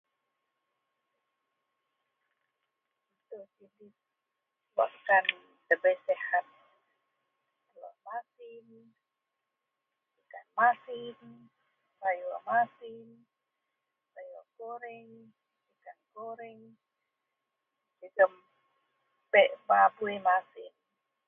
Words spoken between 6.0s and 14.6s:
sihat, Wak masin, jekan masin, sayur masin, bei wak